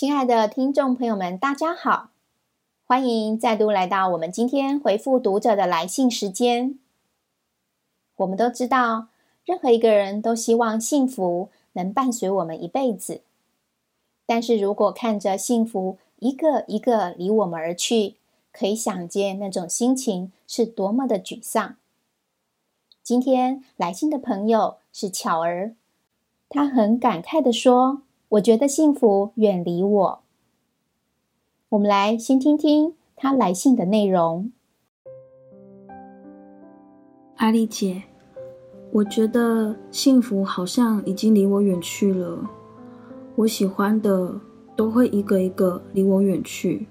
[0.00, 2.08] 亲爱的听众朋友们，大家好，
[2.86, 6.78] 欢迎再度来到我们今天回复读者的来信时间。
[8.16, 9.08] 我们都知道，
[9.44, 13.20] 任何一个人都希望幸福能伴随我们一辈子，
[14.24, 18.14] 但是如果看着幸福一个一个离我们而去，
[18.50, 21.76] 可以想见那种心情是多么的沮丧。
[23.02, 25.74] 今天来信的朋友是巧儿，
[26.48, 28.00] 他很感慨的说。
[28.30, 30.20] 我觉得幸福远离我。
[31.70, 34.52] 我们来先听听他来信的内容。
[37.38, 38.04] 阿丽姐，
[38.92, 42.48] 我觉得幸福好像已经离我远去了。
[43.34, 44.40] 我喜欢的
[44.76, 46.86] 都会一个一个离我远去。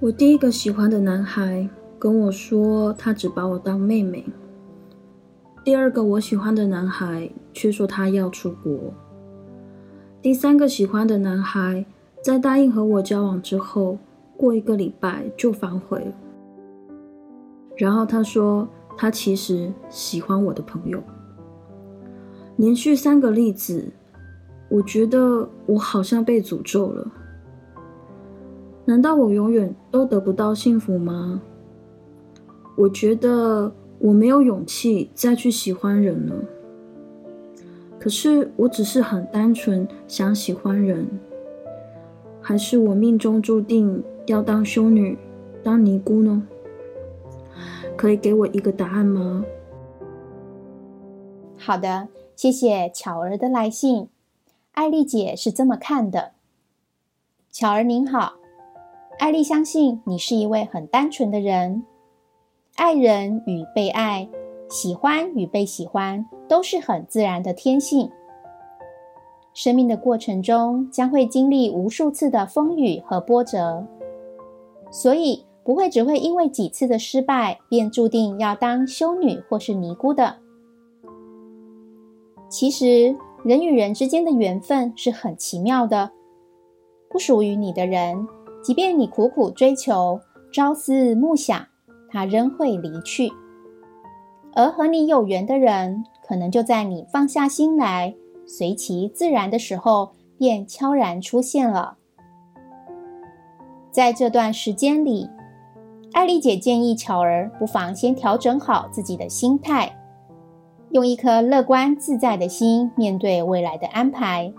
[0.00, 4.24] 我第一个喜欢的男孩跟我说，他只把我当妹妹。
[5.62, 8.94] 第二个我喜欢的男孩却说他要出国。
[10.22, 11.86] 第三个喜欢的男孩，
[12.22, 13.96] 在答应和我交往之后，
[14.36, 16.12] 过一个礼拜就反悔了。
[17.74, 18.68] 然后他说，
[18.98, 21.02] 他其实喜欢我的朋友。
[22.56, 23.90] 连续三个例子，
[24.68, 27.10] 我觉得我好像被诅咒了。
[28.84, 31.40] 难道我永远都得不到幸福吗？
[32.76, 36.34] 我觉得我没有勇气再去喜欢人了。
[38.00, 41.06] 可是我只是很单纯想喜欢人，
[42.40, 45.18] 还是我命中注定要当修女、
[45.62, 46.42] 当尼姑呢？
[47.96, 49.44] 可以给我一个答案吗？
[51.58, 54.08] 好的，谢谢巧儿的来信。
[54.72, 56.32] 艾丽姐是这么看的：
[57.52, 58.36] 巧儿您好，
[59.18, 61.84] 艾丽相信你是一位很单纯的人，
[62.76, 64.26] 爱人与被爱。
[64.70, 68.10] 喜欢与被喜欢都是很自然的天性。
[69.52, 73.84] 生命的过程中将会经历无数次的风雨和波折，
[74.92, 80.36] 所以不会只会因为几次的失败便注定要当修女或是尼姑的。
[82.48, 86.12] 其实人与人之间的缘分是很奇妙的，
[87.10, 88.24] 不属于你的人，
[88.62, 90.20] 即便你苦苦追求、
[90.52, 91.66] 朝思暮想，
[92.08, 93.32] 他仍会离去。
[94.54, 98.14] 而和你有缘的人，可能就在你放下心来、
[98.46, 101.96] 随其自然的时候，便悄然出现了。
[103.90, 105.28] 在这段时间里，
[106.12, 109.96] 艾丽姐建议巧儿不妨先调整好自己的心态，
[110.90, 114.52] 用一颗乐观自在的心面对未来的安排，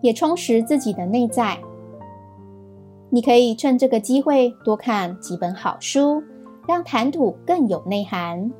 [0.00, 1.58] 也充实自己的内在。
[3.10, 6.22] 你可以趁这个机会多看几本好书。
[6.66, 8.50] 让谈吐更有内涵，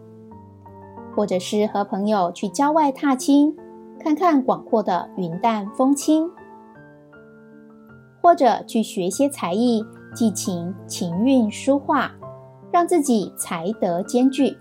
[1.15, 3.57] 或者是和朋友去郊外踏青，
[3.99, 6.29] 看看广阔的云淡风轻；
[8.23, 9.85] 或者去学些才艺，
[10.15, 12.13] 寄情情韵书画，
[12.71, 14.57] 让自己才德兼具。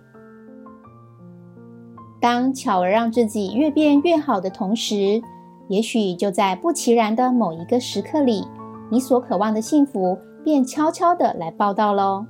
[2.19, 5.21] 当巧儿让自己越变越好的同时，
[5.67, 8.47] 也许就在不其然的某一个时刻里，
[8.89, 12.25] 你所渴望的幸福便悄悄的来报道喽。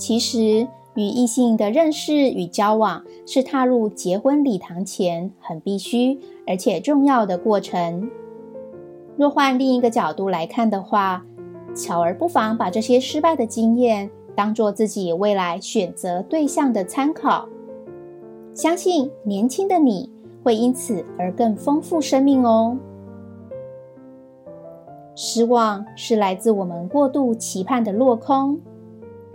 [0.00, 8.10] 其实，与异性的认识与交往是踏入结婚礼堂前很必须而且重要的过程。
[9.18, 11.22] 若换另一个角度来看的话，
[11.74, 17.46] 巧儿不妨把这些失败的经验当做自己未来选择对象的参考。
[18.54, 20.10] 相信年轻的你
[20.42, 22.74] 会因此而更丰富生命哦。
[25.14, 28.58] 失望是来自我们过度期盼的落空。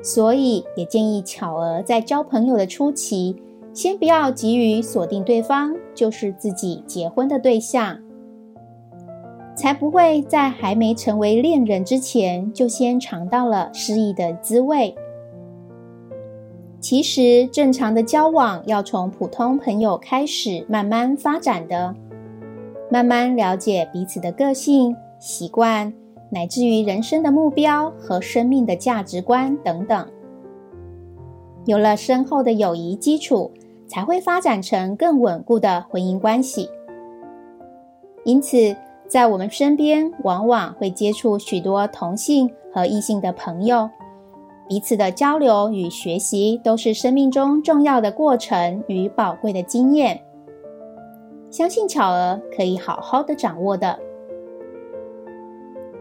[0.05, 3.35] 所以，也建议巧儿在交朋友的初期，
[3.73, 7.97] 先不要急于锁定对方就是自己结婚的对象，
[9.55, 14.93] 才不会在还没成为恋人之前，就先尝到了失意的滋味。
[16.79, 21.95] 其实，正常的交往要从普通朋友开始，慢慢发展的，
[22.91, 25.91] 慢慢了解彼此的个性、习惯。
[26.35, 30.05] 乃至于人生的目标和生命的价值观等等，
[31.63, 33.49] 有了深厚的友谊基础，
[33.87, 36.69] 才会发展成更稳固的婚姻关系。
[38.25, 38.75] 因此，
[39.07, 43.89] 在我们身边往往会接触许多同性和异性的朋友，
[44.67, 50.19] 彼此的交流与学习都是生命中重要的过程与宝贵的经验。
[51.49, 53.97] 相信巧儿可以好好的掌握的。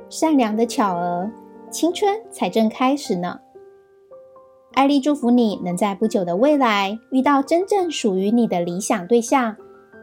[0.08, 1.30] 善良的巧儿，
[1.70, 3.40] 青春才正开始呢。
[4.74, 9.56] 艾丽祝福你能在不久的未来遇到真正属于你的理想对象，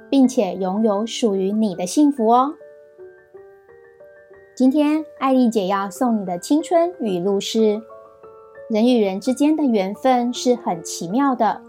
[0.10, 2.54] 并且拥有属于你的幸福哦。
[4.56, 7.82] 今天艾丽姐要送你的青春语录是：
[8.70, 11.62] 人与人之间的缘分是很奇妙的，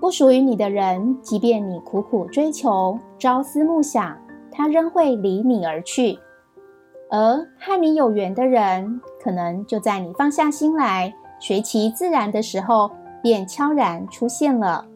[0.00, 4.18] 不属于你的人，即便你苦苦追求、朝思暮想，
[4.50, 6.18] 他仍会离你而去；
[7.12, 12.90] 而和你有缘的人，可能就在你放下心来、随其自然的时候，
[13.22, 14.86] 便悄然出现了。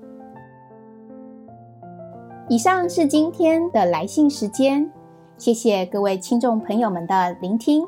[2.48, 4.90] 以上是今天的来信时间。
[5.36, 7.84] 谢谢各位听众朋友们的聆听。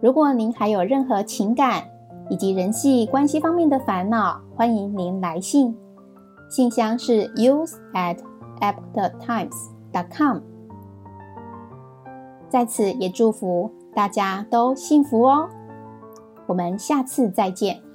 [0.00, 1.82] 如果您还有任何情感
[2.30, 5.76] 以及人际关系方面的烦恼，欢迎您来信，
[6.48, 8.18] 信箱是 use at
[8.60, 9.56] apt times
[9.92, 10.40] dot com。
[12.48, 15.48] 在此也祝福大家都幸福哦。
[16.46, 17.85] 我们下次再见。